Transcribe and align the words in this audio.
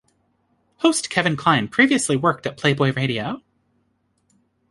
Host 0.77 1.11
Kevin 1.11 1.37
Klein 1.37 1.67
previously 1.67 2.15
worked 2.17 2.47
at 2.47 2.57
Playboy 2.57 2.91
Radio. 2.93 3.43